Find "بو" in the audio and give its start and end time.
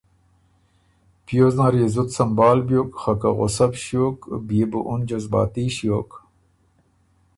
3.71-3.77, 4.71-4.79